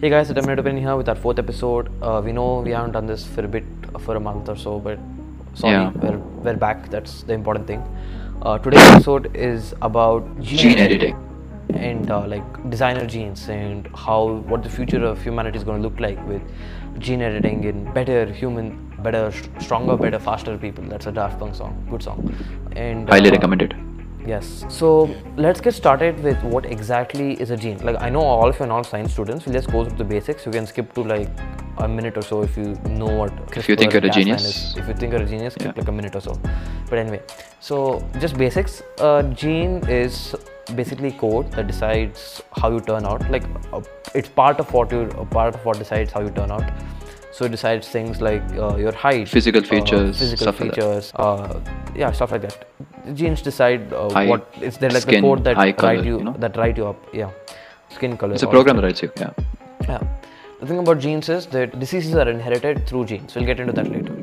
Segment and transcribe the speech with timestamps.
[0.00, 1.88] Hey guys, it's Dominic Opinion here with our fourth episode.
[2.02, 3.64] Uh, we know we haven't done this for a bit,
[4.00, 4.98] for a month or so, but
[5.54, 5.90] sorry, Yeah.
[5.90, 6.90] we're, we're back.
[6.90, 7.82] That's the important thing.
[8.42, 11.16] Uh, today's episode is about Gene editing.
[11.74, 14.18] and uh, like designer genes and how
[14.52, 16.42] what the future of humanity is going to look like with
[16.98, 20.84] gene editing in better human, better, stronger, better, faster people.
[20.84, 22.34] That's a Daft Punk song, good song.
[22.76, 23.74] And Highly uh, recommended.
[24.26, 24.64] Yes.
[24.68, 27.78] So let's get started with what exactly is a gene.
[27.78, 29.46] Like I know all of you are not science students.
[29.46, 30.46] We'll just go through the basics.
[30.46, 31.28] You can skip to like
[31.78, 33.32] a minute or so if you know what.
[33.56, 34.44] If you think CRISPR, you're a genius.
[34.44, 34.76] Is.
[34.76, 35.72] If you think you're a genius, skip Yeah.
[35.76, 36.38] like a minute or so.
[36.88, 37.20] But anyway,
[37.60, 38.82] so just basics.
[39.00, 40.36] A gene is
[40.76, 43.28] basically code that decides how you turn out.
[43.30, 43.82] Like uh,
[44.14, 46.70] it's part of what you, part of what decides how you turn out.
[47.32, 50.76] So it decides things like uh, your height, Physical uh, features, physical stuff like that.
[50.76, 51.60] features, uh,
[51.96, 52.66] yeah, stuff like that.
[53.16, 56.24] Genes decide uh, Height, what it's they're like the code that write color, you, you
[56.24, 56.34] know?
[56.38, 57.06] that write you up.
[57.12, 57.30] Yeah,
[57.88, 58.34] skin color.
[58.34, 59.10] It's a program that that writes you.
[59.16, 59.30] Yeah.
[59.88, 60.02] Yeah.
[60.60, 63.34] The thing about genes is that diseases are inherited through genes.
[63.34, 64.14] We'll get into that later.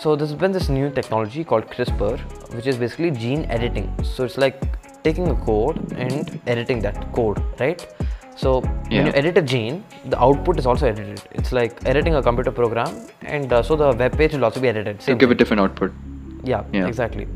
[0.00, 2.18] So there's been this new technology called CRISPR,
[2.54, 3.88] which is basically gene editing.
[4.02, 4.60] So it's like
[5.04, 7.86] taking a code and editing that code, right?
[8.36, 11.22] So when you edit a gene, the output is also edited.
[11.32, 14.68] It's like editing a computer program, and uh, so the web page will also be
[14.68, 15.00] edited.
[15.02, 15.92] So Same give it different output.
[16.44, 16.86] Yeah, Yeah.
[16.86, 17.26] exactly.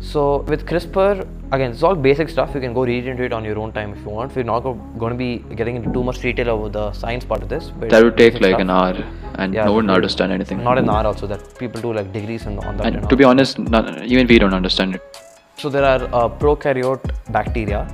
[0.00, 2.54] So with CRISPR, again, it's all basic stuff.
[2.54, 4.34] You can go read into it on your own time if you want.
[4.34, 7.48] We're not going to be getting into too much detail over the science part of
[7.48, 7.70] this.
[7.78, 8.60] But That would take like stuff.
[8.62, 8.94] an hour,
[9.36, 10.64] and Yeah, no one understand anything.
[10.64, 12.86] Not an hour also that people do like degrees on, on that.
[12.86, 15.22] And and to be honest, not, even we don't understand it.
[15.56, 17.86] So there are uh, prokaryote bacteria,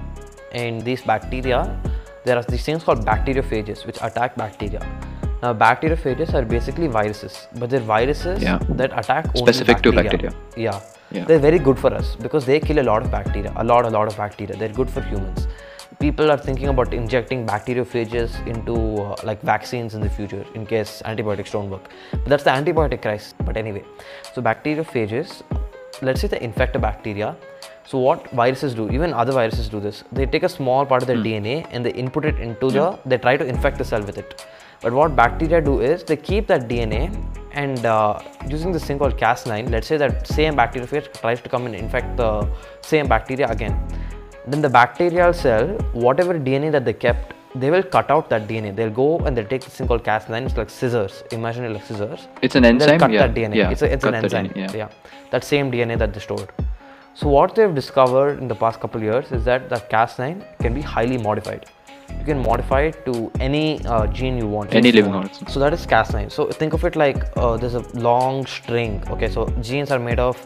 [0.53, 1.79] and these bacteria,
[2.25, 4.81] there are these things called bacteriophages which attack bacteria.
[5.43, 8.59] Now bacteriophages are basically viruses, but they're viruses Yeah.
[8.71, 10.33] that attack only Specific to bacteria.
[10.57, 10.81] Yeah.
[11.11, 11.25] Yeah.
[11.25, 13.91] They're very good for us because they kill a lot of bacteria, a lot, a
[13.91, 14.57] lot of bacteria.
[14.57, 15.47] They're good for humans.
[16.01, 21.03] People are thinking about injecting bacteriophages into uh, like vaccines in the future in case
[21.05, 21.89] antibiotics don't work.
[22.13, 23.35] But that's the antibiotic crisis.
[23.45, 23.85] But anyway,
[24.35, 25.43] so bacteriophages,
[26.03, 27.37] let's say they infect a bacteria.
[27.91, 30.05] So what viruses do, even other viruses do this.
[30.13, 33.17] They take a small part of their DNA and they input it into the, they
[33.17, 34.45] try to infect the cell with it.
[34.83, 37.03] But what bacteria do is they keep that DNA
[37.53, 41.65] and uh, using this thing called Cas9, let's say that same bacteriophage tries to come
[41.65, 42.47] and infect the
[42.83, 43.75] same bacteria again.
[44.47, 48.77] Then the bacterial cell, whatever DNA that they kept, they will cut out that DNA.
[48.77, 50.45] They'll go and they'll take this thing called Cas9.
[50.45, 51.25] It's like scissors.
[51.33, 52.29] Imagine it like scissors.
[52.43, 53.01] It's an They'll enzyme.
[53.01, 53.27] cut yeah.
[53.27, 53.55] that DNA.
[53.55, 53.71] Yeah.
[53.71, 54.51] It's, a, it's an enzyme.
[54.51, 54.91] DNA, yeah.
[55.31, 56.53] That same DNA that they stored.
[57.15, 60.73] So what they've discovered in the past couple of years is that the Cas9 can
[60.75, 61.67] be highly modified.
[62.19, 64.73] You can modify it to any uh, gene you want.
[64.75, 65.47] Any living organism.
[65.49, 66.31] So that is Cas9.
[66.33, 69.03] So think of it like uh, there's a long string.
[69.11, 70.37] Okay, so genes are made of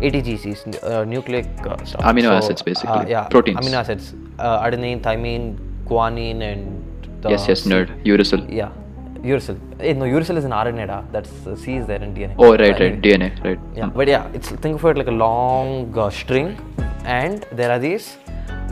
[0.00, 2.00] ATGCs, uh, nucleic uh, stuff.
[2.02, 2.90] Amino So, acids, basically.
[2.90, 3.58] Uh, yeah, Proteins.
[3.58, 4.14] Amino acids.
[4.38, 7.88] Uh, adenine, thymine, guanine, and the Yes, yes, nerd.
[8.04, 8.50] Uracil.
[8.52, 8.72] Yeah,
[9.22, 9.56] uracil.
[9.80, 10.86] Eh, no, uracil is an RNA.
[10.86, 11.02] Da.
[11.12, 12.34] That's uh, C is there in DNA.
[12.38, 13.00] Oh, right, right.
[13.00, 13.58] DNA, right.
[13.74, 16.58] Yeah, but yeah, it's think of it like a long uh, string,
[17.04, 18.16] and there are these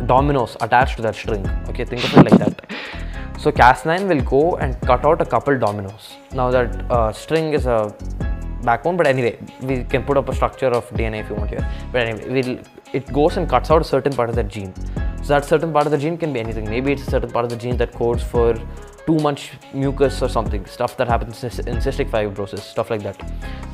[0.06, 1.47] dominoes attached to that string.
[1.69, 2.56] Okay, think of it like that.
[3.38, 6.16] So Cas9 will go and cut out a couple dominoes.
[6.34, 7.94] Now that uh, string is a
[8.62, 11.67] backbone, but anyway, we can put up a structure of DNA if you want here.
[11.91, 12.59] But anyway, we'll,
[12.93, 14.75] it goes and cuts out a certain part of that gene.
[15.22, 16.69] So that certain part of the gene can be anything.
[16.69, 18.55] Maybe it's a certain part of the gene that codes for
[19.06, 23.16] too much mucus or something, stuff that happens in cystic fibrosis, stuff like that.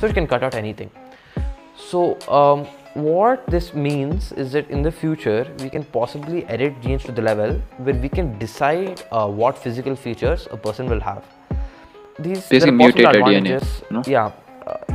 [0.01, 0.91] So it can cut out anything.
[1.77, 7.05] So, um, what this means is that in the future, we can possibly edit genes
[7.05, 11.23] to the level where we can decide uh, what physical features a person will have.
[12.19, 14.03] These Basically mutated DNA, no?
[14.07, 14.33] Yeah,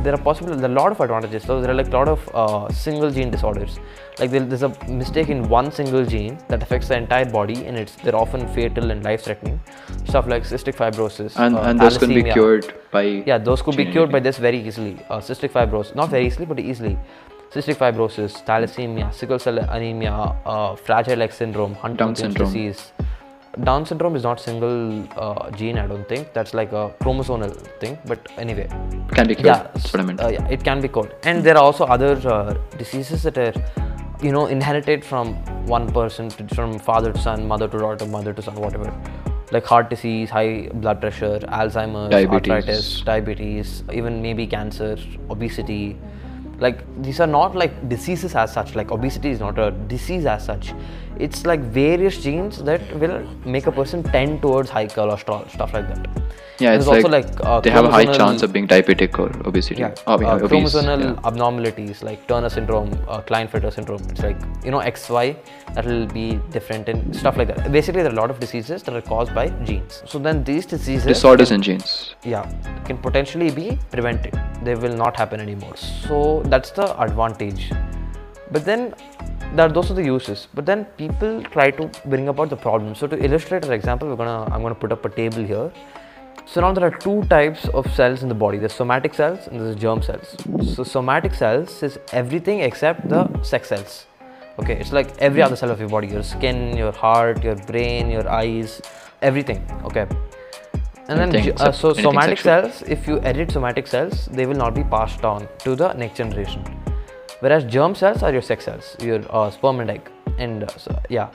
[0.02, 1.44] there are possible there are a lot of advantages.
[1.44, 3.78] So there are like a lot of uh, single gene disorders.
[4.18, 7.76] Like there, there's a mistake in one single gene that affects the entire body, and
[7.76, 9.60] it's they're often fatal and life-threatening.
[10.04, 13.02] Stuff like cystic fibrosis And, uh, and those can be cured by.
[13.02, 14.98] Yeah, those could be cured by this very easily.
[15.08, 16.98] Uh, cystic fibrosis, not very easily, but easily.
[17.52, 22.48] Cystic fibrosis, thalassemia, sickle cell anemia, uh, fragile X syndrome, Huntington's syndrome.
[22.48, 22.92] disease.
[23.64, 26.32] Down syndrome is not single uh, gene, I don't think.
[26.32, 27.98] That's like a chromosomal thing.
[28.06, 28.66] But anyway,
[29.14, 29.44] Can be cured.
[29.46, 30.20] yeah, That's what I meant.
[30.22, 31.12] uh, yeah, it can be caught.
[31.24, 33.52] And there are also other uh, diseases that are,
[34.22, 35.34] you know, inherited from
[35.66, 38.90] one person, to, from father to son, mother to daughter, mother to son, whatever.
[39.50, 42.50] Like heart disease, high blood pressure, Alzheimer's, Diabetes.
[42.50, 44.96] arthritis, diabetes, even maybe cancer,
[45.28, 45.98] obesity.
[46.64, 50.44] like these are not like diseases as such like obesity is not a disease as
[50.48, 50.68] such
[51.26, 53.16] it's like various genes that will
[53.56, 56.08] make a person tend towards high cholesterol stuff like that
[56.62, 59.28] Yeah, it's like, also like uh, they have a high chance of being diabetic or
[59.50, 59.80] obesity.
[59.82, 60.50] yeah, Oh, yeah, uh, obese.
[60.50, 61.28] chromosomal yeah.
[61.30, 64.02] abnormalities like Turner syndrome, uh, Klinefelter syndrome.
[64.12, 65.24] It's like you know XY
[65.78, 66.26] that will be
[66.56, 67.72] different and stuff like that.
[67.78, 69.96] Basically, there are a lot of diseases that are caused by genes.
[70.12, 71.88] So then these diseases Disorders in genes.
[72.34, 72.44] yeah
[72.90, 73.66] can potentially be
[73.96, 75.76] prevented they will not happen anymore
[76.06, 76.20] so
[76.54, 77.64] that's the advantage
[78.52, 78.94] but then
[79.54, 80.46] there are those are the uses.
[80.54, 82.94] But then people try to bring about the problem.
[82.94, 85.70] So to illustrate an example we're gonna i'm gonna put up a table here.
[86.44, 88.58] So now there are two types of cells in the body.
[88.58, 90.36] There's somatic cells and there's germ cells.
[90.74, 94.06] So somatic cells is everything except the sex cells.
[94.58, 98.10] Okay it's like every other cell of your body your skin your heart your brain
[98.10, 98.80] your eyes
[99.22, 100.06] everything okay?
[101.08, 102.70] And then Anything uh, so somatic sexual.
[102.70, 106.16] cells if you edit somatic cells they will not be passed on to the next
[106.16, 106.62] generation
[107.42, 110.10] whereas germ cells are your sex cells your uh, sperm and egg.
[110.38, 111.30] And uh, so, yeah.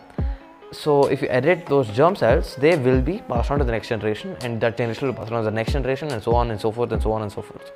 [0.71, 3.89] So if you edit those germ cells they will be passed on to the next
[3.89, 6.59] generation and that generation will pass on to the next generation and so on and
[6.59, 7.71] so forth and so on and so forth.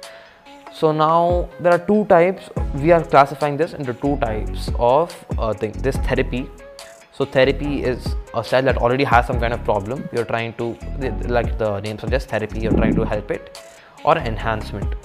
[0.74, 5.54] So now there are two types we are classifying this into two types of uh,
[5.54, 6.50] thing this therapy.
[7.12, 10.08] So therapy is a cell that already has some kind of problem.
[10.14, 10.76] You're trying to
[11.38, 13.58] like the name suggests therapy you're trying to help it
[14.06, 14.96] or enhancement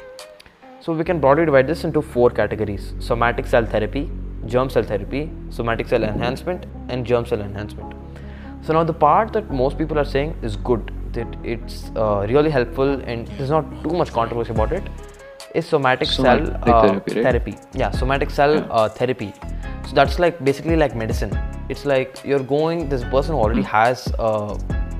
[0.86, 4.08] so we can broadly divide this into four categories somatic cell therapy,
[4.46, 7.92] germ cell therapy, somatic cell enhancement, and germ cell enhancement.
[8.62, 12.50] So now the part that most people are saying is good, that it's uh, really
[12.50, 14.84] helpful and there's not too much controversy about it,
[15.56, 17.22] is somatic, Somatic cell uh, therapy, right?
[17.24, 17.56] therapy.
[17.74, 18.66] Yeah, somatic cell Yeah.
[18.70, 19.32] uh, therapy.
[19.88, 21.36] So that's like basically like medicine.
[21.68, 23.74] It's like you're going, this person already Hmm.
[23.78, 24.56] has a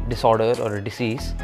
[0.09, 1.35] disorder or a disease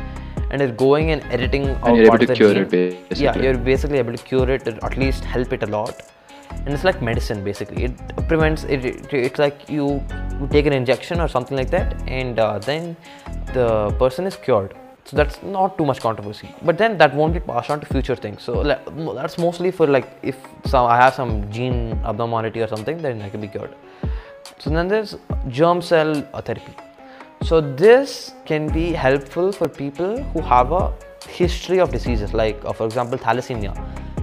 [0.53, 3.99] and is going and editing out And you're able to cure it, Yeah, you're basically
[3.99, 6.03] able to cure it or at least help it a lot.
[6.51, 7.85] And it's like medicine basically.
[7.85, 8.85] It prevents it.
[8.85, 10.03] it it's like you,
[10.39, 12.95] you take an injection or something like that, and uh, then
[13.55, 14.75] the person is cured.
[15.05, 16.55] So that's not too much controversy.
[16.63, 18.43] But then that won't be passed on to future things.
[18.43, 18.85] So like,
[19.15, 23.31] that's mostly for like if some I have some gene abnormality or something, then I
[23.31, 23.75] can be cured.
[24.59, 25.17] So then there's
[25.49, 26.75] germ cell uh, therapy.
[27.45, 30.93] So this can be helpful for people who have a
[31.29, 33.75] history of diseases, like uh, for example thalassemia.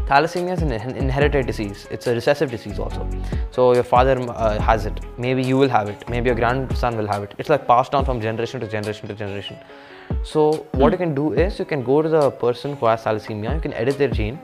[0.07, 1.85] Thalassemia is an inherited disease.
[1.91, 3.07] It's a recessive disease also.
[3.51, 4.99] So your father uh, has it.
[5.17, 6.09] Maybe you will have it.
[6.09, 7.35] Maybe your grandson will have it.
[7.37, 9.57] It's like passed down from generation to generation to generation.
[10.23, 13.53] So what you can do is you can go to the person who has thalassemia.
[13.53, 14.39] You can edit their gene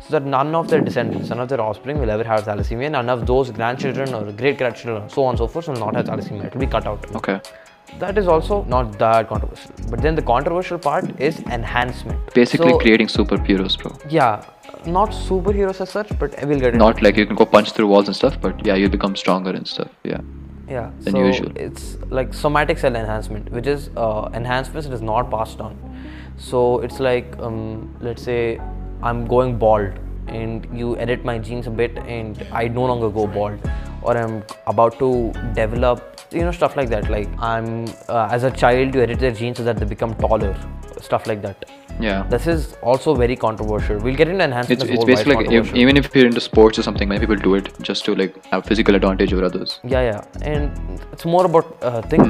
[0.00, 2.90] so that none of their descendants, none of their offspring will ever have thalassemia.
[2.90, 6.06] None of those grandchildren or great grandchildren, so on and so forth, will not have
[6.06, 6.44] thalassemia.
[6.44, 7.14] It will be cut out.
[7.16, 7.40] Okay.
[7.98, 9.72] That is also not that controversial.
[9.90, 12.34] But then the controversial part is enhancement.
[12.34, 13.92] Basically So, creating superheroes, bro.
[14.08, 14.44] Yeah,
[14.86, 17.88] not superheroes as such, but we'll get into Not like you can go punch through
[17.88, 19.88] walls and stuff, but yeah, you become stronger and stuff.
[20.04, 20.20] Yeah.
[20.70, 21.52] yeah than so usual.
[21.66, 21.84] it's
[22.16, 25.78] like somatic cell enhancement which is uh, enhancements that is not passed on
[26.48, 27.60] so it's like um,
[28.08, 28.60] let's say
[29.02, 29.94] i'm going bald
[30.40, 33.70] and you edit my genes a bit and i no longer go bald
[34.08, 34.36] or i'm
[34.74, 35.10] about to
[35.62, 36.04] develop
[36.38, 37.68] you know stuff like that like i'm
[38.14, 40.54] uh, as a child you edit their genes so that they become taller
[41.08, 41.68] stuff like that
[42.06, 42.18] Yeah.
[42.32, 45.96] this is also very controversial we'll get into enhancement It's, it's basically like if, even
[46.00, 48.98] if you're into sports or something, many people do it just to like have physical
[48.98, 49.72] advantage over others.
[49.94, 52.24] Yeah, yeah, and it's more about uh, thing.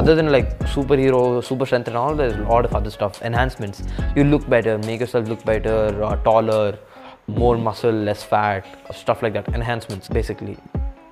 [0.00, 3.22] Other than like superhero, super strength, and all, there's a lot of other stuff.
[3.30, 3.82] Enhancements.
[4.16, 6.78] You look better, make yourself look better, uh, taller,
[7.26, 9.48] more muscle, less fat, stuff like that.
[9.48, 10.56] Enhancements, basically.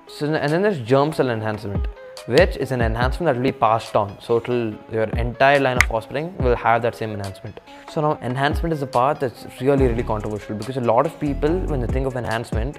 [0.07, 1.87] So and then there's germ cell enhancement,
[2.27, 4.17] which is an enhancement that will be passed on.
[4.21, 7.59] So it'll your entire line of offspring will have that same enhancement.
[7.91, 11.59] So now enhancement is the part that's really really controversial because a lot of people
[11.71, 12.77] when they think of enhancement,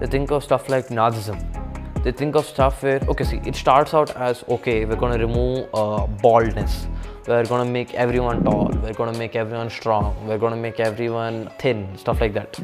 [0.00, 1.64] they think of stuff like Nazism
[2.04, 5.26] they think of stuff where okay see it starts out as okay we're going to
[5.26, 6.86] remove uh, baldness
[7.26, 8.68] we're going to make everyone tall.
[8.82, 10.14] We're going to make everyone strong.
[10.26, 12.58] We're going to make everyone thin stuff like that.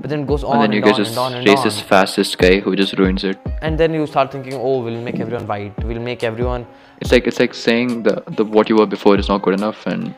[0.00, 1.46] But then it goes on And and, then you get on this and on and
[1.46, 1.88] racist, on.
[1.88, 3.38] fascist guy who just ruins it.
[3.62, 5.84] and then you start thinking oh we'll make everyone white.
[5.84, 6.66] We'll make everyone
[7.00, 9.86] It's like it's like saying the, the what you were before is not good enough,
[9.86, 10.14] and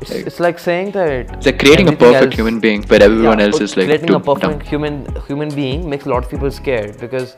[0.00, 3.38] it's, it's like saying that it's like creating a perfect else- human being, but everyone
[3.38, 4.60] Yeah, else is like creating a perfect dumb.
[4.72, 4.94] human
[5.28, 7.36] human being makes a lot of people scared because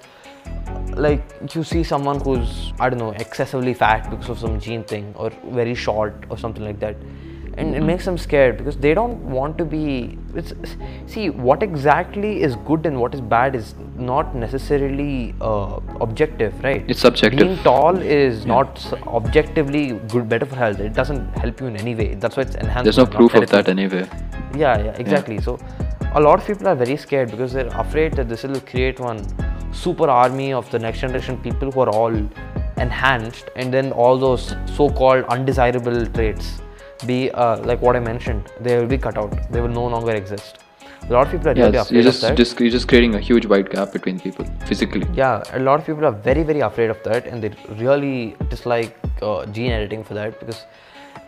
[0.96, 1.22] like
[1.54, 5.30] you see someone who's I don't know excessively fat because of some gene thing or
[5.50, 6.96] very short or something like that
[7.58, 10.52] and it makes them scared because they don't want to be it's
[11.06, 16.84] see what exactly is good and what is bad is not necessarily uh, objective right?
[16.88, 17.40] It's subjective.
[17.40, 20.80] being tall is not objectively good better for health.
[20.80, 22.14] It doesn't help you in any way.
[22.14, 22.84] That's why it's enhanced.
[22.84, 24.08] There's no proof of that anyway.
[24.56, 25.40] yeah, yeah, exactly.
[25.40, 25.58] So
[26.14, 29.18] a lot of people are very scared because they're afraid that this will create one
[29.72, 32.14] super army of the next generation people who are all
[32.78, 36.60] enhanced and then all those so-called undesirable traits
[37.06, 39.32] be uh, like what i mentioned they will be cut out.
[39.50, 40.58] They will no longer exist.
[41.08, 42.36] A lot of people are Yeah, really afraid you're of just, that.
[42.36, 45.06] just you're just creating a huge wide gap between people physically.
[45.14, 47.50] yeah a lot of people are very very afraid of that and they
[47.84, 50.64] really dislike uh, gene editing for that because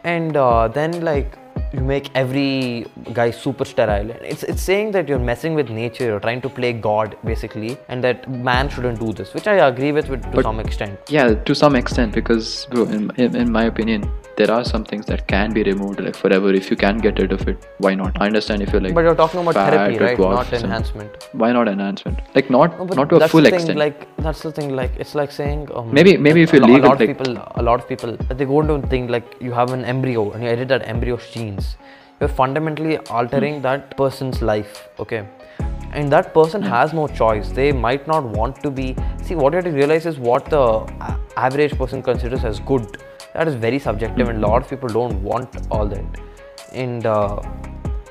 [0.04, 1.36] and uh, then like
[1.74, 2.86] you make every
[3.18, 6.72] guy super sterile it's it's saying that you're messing with nature you're trying to play
[6.88, 10.44] god basically and that man shouldn't do this which i agree with, with to But-
[10.50, 10.98] some extent.
[11.08, 15.06] Yeah, to some extent, because bro, in, in, in my opinion, there are some things
[15.06, 16.52] that can be removed like forever.
[16.52, 18.20] If you can get rid of it, why not?
[18.20, 18.94] I understand if you're like.
[18.94, 22.18] but you're talking about fat therapy right not enhancement Why not enhancement?
[22.34, 23.78] Like not No, not to a full thing, extent.
[23.78, 24.74] Like that's the thing.
[24.80, 27.00] Like it's like saying um, Maybe- maybe if a you lo- leave a it lot
[27.00, 29.84] of like- people, a lot of people, they go into think like you have an
[29.84, 31.76] embryo and you edit that embryo's genes.
[32.20, 34.88] You're fundamentally altering that person's life.
[34.98, 35.26] Okay.
[35.92, 37.50] And that person has no choice.
[37.50, 38.96] They might not want to be.
[39.22, 40.64] See, what you have to realize is what the
[41.36, 42.96] average person considers as good.
[43.34, 46.20] That is very subjective, and a lot of people don't want all that.
[46.72, 47.42] And uh,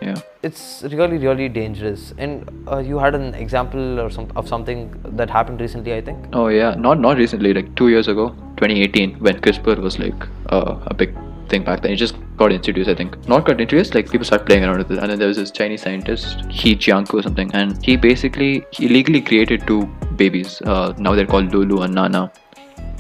[0.01, 0.15] yeah.
[0.41, 5.29] it's really really dangerous and uh, you had an example or some of something that
[5.29, 7.53] happened recently i think Oh yeah, not not recently.
[7.53, 11.15] Like two years ago, 2018, when CRISPR was like uh, a big
[11.49, 11.91] thing back then.
[11.91, 13.17] It just got introduced, I think.
[13.27, 13.95] Not got introduced.
[13.95, 16.75] Like people started playing around with it, and then there was this Chinese scientist, He
[16.75, 19.85] Jiankui or something, and he basically he illegally created two
[20.23, 20.61] babies.
[20.61, 22.31] Uh, now they're called Lulu and Nana.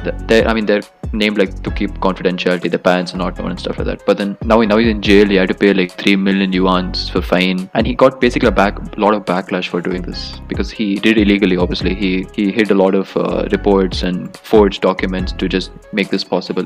[0.03, 0.81] Th- They're, I mean, they're
[1.11, 2.69] named like to keep confidentiality.
[2.71, 4.05] The parents are not known and stuff like that.
[4.05, 5.27] But then now, now he's in jail.
[5.27, 8.51] He had to pay like three million yuan for fine, and he got basically a
[8.51, 11.57] back lot of backlash for doing this because he did illegally.
[11.57, 16.09] Obviously, he he hid a lot of uh, reports and forged documents to just make
[16.09, 16.65] this possible.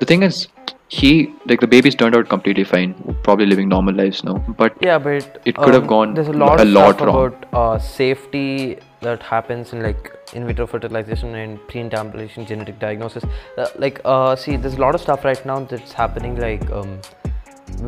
[0.00, 0.48] The thing is,
[0.88, 4.34] he like the babies turned out completely fine, probably living normal lives now.
[4.58, 7.08] But yeah but It could have um, gone there's a lot a lot wrong.
[7.16, 13.24] about uh, safety that happens in like in vitro fertilization and pre-implantation genetic diagnosis
[13.58, 17.00] uh, like uh, see there's a lot of stuff right now that's happening like um,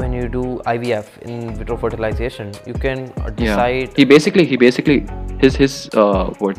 [0.00, 0.42] when you do
[0.74, 4.98] ivf in vitro fertilization you can uh, yeah, decide he basically he basically
[5.40, 6.56] his his uh what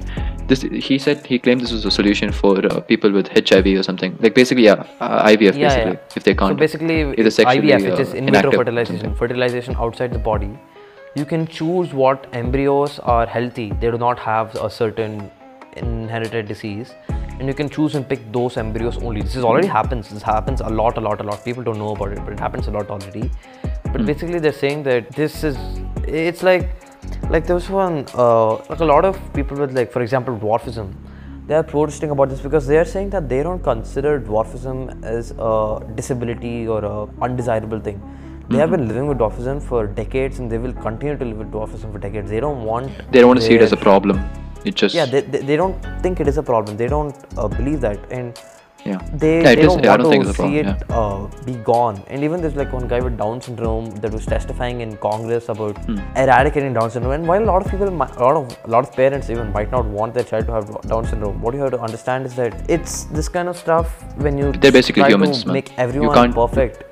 [0.48, 3.84] this he said he claimed this was a solution for uh, people with HIV or
[3.84, 4.18] something.
[4.20, 5.92] Like basically, yeah, uh, IVF yeah, basically.
[5.92, 6.16] yeah.
[6.16, 6.52] If they can't.
[6.52, 10.58] So basically, if sexually, IVF, which is in vitro fertilization, fertilization outside the body,
[11.18, 13.72] you can choose what embryos are healthy.
[13.82, 15.32] They do not have a certain
[15.76, 19.22] inherited disease, and you can choose and pick those embryos only.
[19.22, 20.10] This is already happens.
[20.10, 21.44] This happens a lot, a lot, a lot.
[21.44, 23.32] People don't know about it, but it happens a lot already.
[23.92, 25.58] But basically, they're saying that this is.
[26.08, 26.70] It's like,
[27.30, 30.94] like there was one, uh, like a lot of people with like, for example, dwarfism
[31.48, 35.32] they are protesting about this because they are saying that they don't consider dwarfism as
[35.40, 38.02] a disability or a undesirable thing.
[38.50, 41.52] They have been living with dwarfism for decades and they will continue to live with
[41.52, 42.30] dwarfism for decades.
[42.30, 42.92] They don't want.
[43.12, 44.22] They don't want to see it as a problem.
[44.66, 46.78] It just Yeah, they, they, they don't think it is a problem.
[46.78, 48.00] They don't uh, believe that.
[48.10, 48.40] And
[48.86, 49.00] yeah.
[49.14, 50.92] they, Yeah, they is- don't I want don't think to it's a see problem, it
[50.92, 52.02] uh, be gone.
[52.08, 55.78] And even there's like one guy with Down syndrome that was testifying in Congress about
[55.86, 56.00] Hmm.
[56.16, 57.14] eradicating Down syndrome.
[57.14, 57.92] And while a lot of people, a
[58.28, 61.06] lot of a lot of parents even might not want their child to have Down
[61.06, 64.52] syndrome, what you have to understand is that it's this kind of stuff when you
[64.54, 66.84] They're basically try humans, make everyone can't- perfect.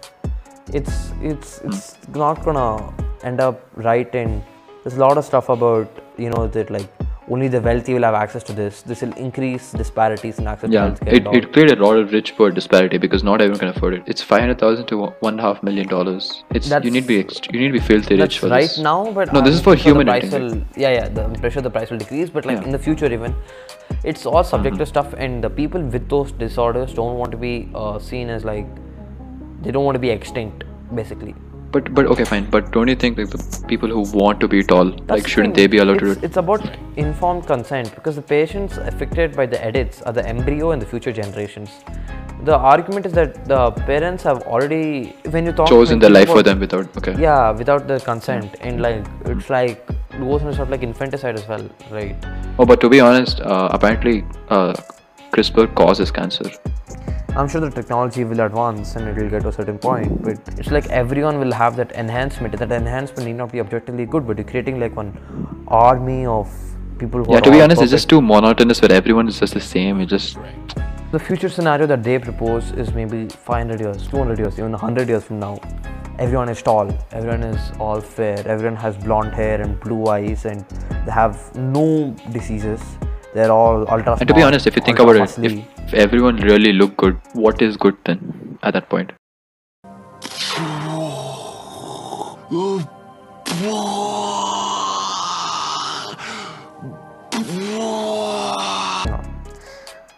[0.73, 2.93] It's it's it's not gonna
[3.23, 4.13] end up right.
[4.15, 4.43] And
[4.83, 6.87] there's a lot of stuff about you know that like.
[7.27, 8.83] Only the wealthy will have access to this.
[8.83, 11.11] This will increase disparities in access to Yeah, healthcare.
[11.11, 14.03] it, it created a lot of rich poor disparity because not everyone can afford it.
[14.05, 16.43] It's five hundred thousand to one and a half million dollars.
[16.51, 18.61] It's you need to be ext- you need to be filthy rich That's for right
[18.69, 18.77] this.
[18.77, 21.07] now, but no, this I'm is for sure human price will, yeah, yeah.
[21.09, 22.65] The, I'm sure the price will decrease, but like Yeah.
[22.65, 23.33] in the future, even
[24.03, 25.09] it's all subjective Mm-hmm.
[25.09, 28.67] stuff, and the people with those disorders don't want to be uh, seen as like
[29.65, 30.63] they don't want to be extinct,
[31.01, 31.35] basically.
[31.75, 32.49] But but okay fine.
[32.49, 35.29] But don't you think like the people who want to be tall That's like the
[35.29, 36.27] shouldn't they be allowed to it's, do it?
[36.27, 40.81] It's about informed consent because the patients affected by the edits are the embryo and
[40.81, 41.71] the future generations.
[42.43, 46.37] The argument is that the parents have already, when you talk, Chosen their life talk
[46.37, 47.15] for them without okay.
[47.19, 49.85] Yeah, without the consent, and like it's like
[50.19, 52.15] goes into of like infanticide as well, right?
[52.59, 54.73] Oh, but to be honest, uh, apparently uh,
[55.31, 56.49] CRISPR causes cancer.
[57.37, 60.37] I'm sure the technology will advance and it will get to a certain point, but
[60.57, 62.57] it's like everyone will have that enhancement.
[62.57, 65.11] That enhancement need not be objectively good, but you're creating like one
[65.67, 66.49] army of
[66.97, 69.59] people who Yeah, to be honest, it's just too monotonous where everyone is just the
[69.59, 69.99] same.
[69.99, 70.37] It just
[71.11, 75.25] The future scenario that they propose is maybe 500 years, 200 years, even 100 years
[75.25, 75.59] from now.
[76.19, 80.63] Everyone is tall, everyone is all fair, everyone has blonde hair and blue eyes, and
[81.05, 82.81] they have no diseases.
[83.35, 84.03] They're all ultra.
[84.03, 85.57] Smart, and to be honest, if you think about muscly.
[85.57, 89.11] it, if, everyone really looked good, what is good then at that point?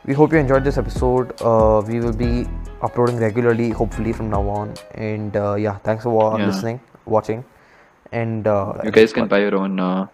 [0.06, 2.46] we hope you enjoyed this episode uh, we will be
[2.82, 6.46] uploading regularly hopefully from now on and uh, yeah thanks for yeah.
[6.46, 7.44] listening watching
[8.12, 10.08] and uh, you guys can buy your own uh,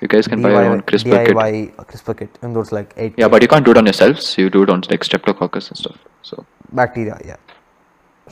[0.00, 1.36] you guys can buy your own CRISPR kit.
[1.36, 3.14] DIY CRISPR kit, and those like eight.
[3.16, 4.36] Yeah, but you can't do it on yourselves.
[4.38, 5.98] You do it on like Streptococcus and stuff.
[6.22, 7.18] So bacteria.
[7.24, 7.36] Yeah.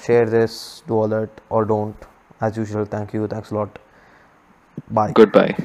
[0.01, 1.97] Share this, do all that, or don't.
[2.41, 2.85] As usual.
[2.85, 3.27] Thank you.
[3.27, 3.79] Thanks a lot.
[4.91, 5.13] Bye.
[5.13, 5.57] goodbye.